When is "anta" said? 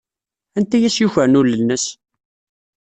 0.57-0.75